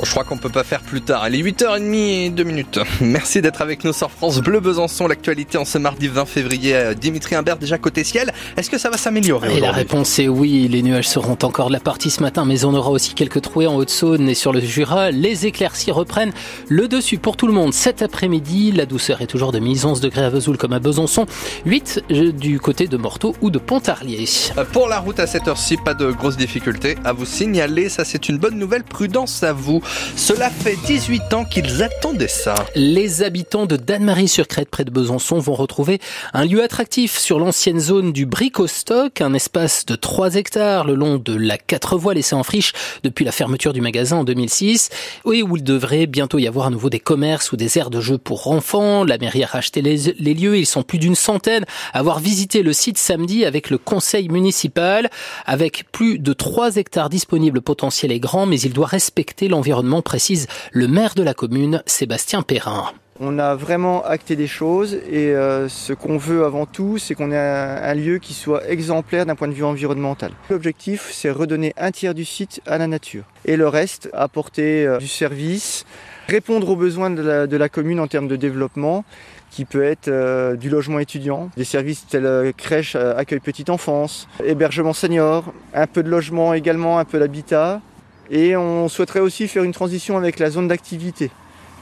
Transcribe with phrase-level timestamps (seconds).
[0.00, 1.26] Bon, je crois qu'on peut pas faire plus tard.
[1.26, 2.80] Elle est 8h30 et 2 minutes.
[3.02, 5.06] Merci d'être avec nous sur France Bleu Besançon.
[5.06, 6.74] L'actualité en ce mardi 20 février.
[6.74, 8.32] Euh, Dimitri Imbert, déjà côté ciel.
[8.56, 10.68] Est-ce que ça va s'améliorer Et la réponse est oui.
[10.68, 13.66] Les nuages seront encore de la partie ce matin, mais on aura aussi quelques trouées
[13.66, 15.10] en Haute-Saône et sur le Jura.
[15.10, 16.32] Les éclaircies reprennent
[16.68, 18.72] le dessus pour tout le monde cet après-midi.
[18.72, 21.26] La douceur est toujours de mise 11 degrés à Vesoul comme à Besançon,
[21.66, 24.24] 8 euh, du côté de Morteau ou de Pontarlier.
[24.56, 27.90] Euh, Pour la route à cette heure-ci, pas de grosses difficultés à vous signaler.
[27.90, 28.82] Ça, c'est une bonne nouvelle.
[28.82, 29.82] Prudence à vous.
[30.16, 32.54] Cela fait 18 ans qu'ils attendaient ça.
[32.74, 36.00] Les habitants de Danemarie-sur-Crète, près de Besançon, vont retrouver
[36.32, 41.16] un lieu attractif sur l'ancienne zone du Bricostock, un espace de 3 hectares le long
[41.16, 44.90] de la 4 voies laissée en friche depuis la fermeture du magasin en 2006,
[45.32, 48.00] et où il devrait bientôt y avoir à nouveau des commerces ou des aires de
[48.00, 49.04] jeux pour enfants.
[49.04, 52.72] La mairie a racheté les, les lieux, ils sont plus d'une centaine avoir visité le
[52.72, 55.10] site samedi avec le conseil municipal,
[55.46, 60.46] avec plus de 3 hectares disponibles potentiels et grands, mais il doit respecter l'environnement, précise
[60.72, 62.90] le maire de la commune, Sébastien Perrin.
[63.22, 67.32] On a vraiment acté des choses et euh, ce qu'on veut avant tout, c'est qu'on
[67.32, 70.32] ait un, lieu qui soit exemplaire d'un point de vue environnemental.
[70.48, 74.96] L'objectif, c'est redonner un tiers du site à la nature et le reste, apporter euh,
[74.96, 75.84] du service,
[76.28, 79.04] répondre aux besoins de la, commune en termes de développement
[79.50, 84.94] qui peut être euh, du logement étudiant, des services tels crèche, accueil petite enfance, hébergement
[84.94, 87.82] senior, un peu de logement également, un peu d'habitat.
[88.30, 91.30] Et on souhaiterait aussi faire une transition avec la zone d'activité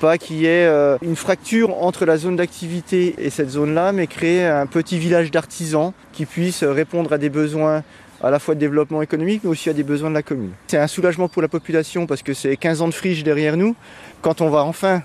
[0.00, 4.06] pas qu'il y ait euh, une fracture entre la zone d'activité et cette zone-là, mais
[4.06, 7.84] créer un petit village d'artisans qui puisse répondre à des besoins
[8.22, 10.52] à la fois de développement économique, mais aussi à des besoins de la commune.
[10.66, 13.76] C'est un soulagement pour la population parce que c'est 15 ans de friche derrière nous.
[14.22, 15.02] Quand on va enfin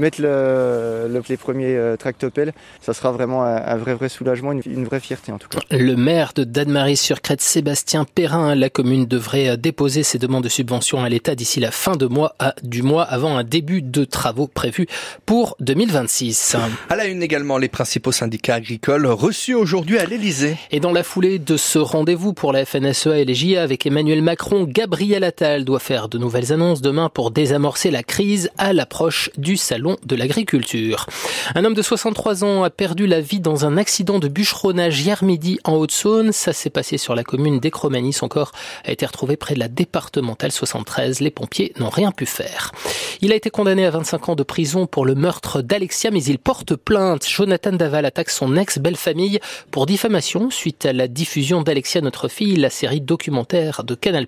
[0.00, 4.52] mettre le, le, les premiers euh, tractopelles, ça sera vraiment un, un, vrai vrai soulagement,
[4.52, 5.58] une, une, vraie fierté en tout cas.
[5.70, 11.08] Le maire de Danemarie-sur-Crète, Sébastien Perrin, la commune devrait déposer ses demandes de subvention à
[11.08, 14.86] l'État d'ici la fin de mois à, du mois avant un début de travaux prévus
[15.26, 16.56] pour 2026.
[16.88, 20.56] À la une également, les principaux syndicats agricoles reçus aujourd'hui à l'Élysée.
[20.70, 24.22] Et dans la foulée de ce rendez-vous pour la FNSEA et les JA avec Emmanuel
[24.22, 29.30] Macron, Gabriel Attal doit faire de nouvelles annonces demain pour désamorcer la crise à l'approche
[29.36, 31.06] du salon de l'agriculture.
[31.54, 35.24] Un homme de 63 ans a perdu la vie dans un accident de bûcheronnage hier
[35.24, 36.32] midi en Haute-Saône.
[36.32, 38.12] Ça s'est passé sur la commune d'Ecromanie.
[38.12, 38.52] Son corps
[38.84, 41.20] a été retrouvé près de la départementale 73.
[41.20, 42.72] Les pompiers n'ont rien pu faire.
[43.20, 46.38] Il a été condamné à 25 ans de prison pour le meurtre d'Alexia, mais il
[46.38, 47.28] porte plainte.
[47.28, 49.40] Jonathan Daval attaque son ex-belle-famille
[49.70, 54.26] pour diffamation suite à la diffusion d'Alexia, notre fille, la série documentaire de Canal+.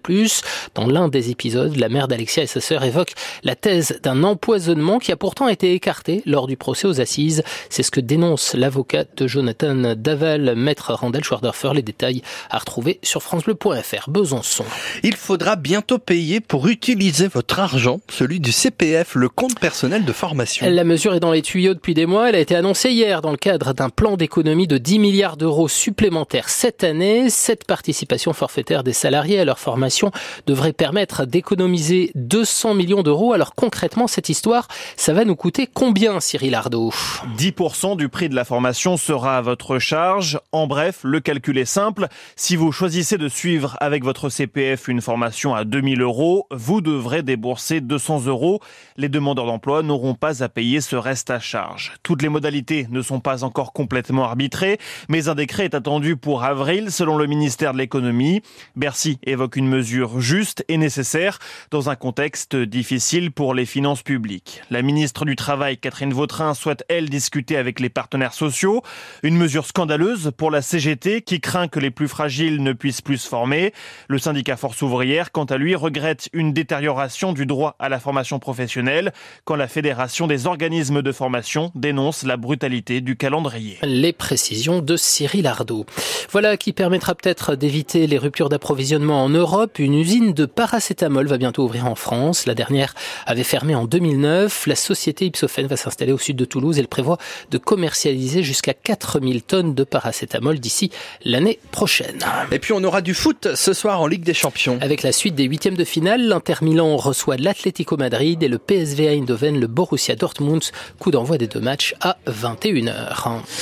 [0.74, 4.98] Dans l'un des épisodes, la mère d'Alexia et sa sœur évoquent la thèse d'un empoisonnement
[4.98, 7.42] qui a pourtant été écarté lors du procès aux assises.
[7.70, 11.70] C'est ce que dénonce l'avocat de Jonathan Daval, maître Randall Schwarderfer.
[11.74, 14.10] Les détails à retrouver sur francebleu.fr.
[14.10, 14.64] Besançon.
[15.02, 20.12] Il faudra bientôt payer pour utiliser votre argent, celui du CPF, le compte personnel de
[20.12, 20.66] formation.
[20.68, 22.28] La mesure est dans les tuyaux depuis des mois.
[22.28, 25.68] Elle a été annoncée hier dans le cadre d'un plan d'économie de 10 milliards d'euros
[25.68, 27.30] supplémentaires cette année.
[27.30, 30.10] Cette participation forfaitaire des salariés à leur formation
[30.46, 33.32] devrait permettre d'économiser 200 millions d'euros.
[33.32, 36.92] Alors concrètement, cette histoire, ça va nous coûter combien, Cyril Ardo
[37.36, 40.40] 10% du prix de la formation sera à votre charge.
[40.52, 42.08] En bref, le calcul est simple.
[42.36, 47.22] Si vous choisissez de suivre avec votre CPF une formation à 2000 euros, vous devrez
[47.22, 48.60] débourser 200 euros.
[48.96, 51.92] Les demandeurs d'emploi n'auront pas à payer ce reste à charge.
[52.02, 54.78] Toutes les modalités ne sont pas encore complètement arbitrées,
[55.08, 58.42] mais un décret est attendu pour avril selon le ministère de l'économie.
[58.76, 61.38] Bercy évoque une mesure juste et nécessaire
[61.70, 64.62] dans un contexte difficile pour les finances publiques.
[64.70, 68.82] La ministre du Travail, Catherine Vautrin, souhaite, elle, discuter avec les partenaires sociaux.
[69.22, 73.18] Une mesure scandaleuse pour la CGT qui craint que les plus fragiles ne puissent plus
[73.18, 73.72] se former.
[74.08, 78.38] Le syndicat Force ouvrière, quant à lui, regrette une détérioration du droit à la formation
[78.38, 79.12] professionnelle
[79.44, 83.78] quand la Fédération des organismes de formation dénonce la brutalité du calendrier.
[83.82, 85.86] Les précisions de Cyril Ardo.
[86.30, 89.78] Voilà qui permettra peut-être d'éviter les ruptures d'approvisionnement en Europe.
[89.78, 92.46] Une usine de paracétamol va bientôt ouvrir en France.
[92.46, 92.94] La dernière
[93.26, 94.66] avait fermé en 2009.
[94.66, 94.74] La
[95.12, 96.78] société Ipsophène va s'installer au sud de Toulouse.
[96.78, 97.18] Elle prévoit
[97.50, 100.90] de commercialiser jusqu'à 4000 tonnes de paracétamol d'ici
[101.24, 102.18] l'année prochaine.
[102.50, 104.78] Et puis on aura du foot ce soir en Ligue des Champions.
[104.80, 109.08] Avec la suite des huitièmes de finale, l'Inter Milan reçoit l'Atlético Madrid et le PSV
[109.08, 110.62] Eindhoven le Borussia Dortmund.
[110.98, 113.42] Coup d'envoi des deux matchs à 21h.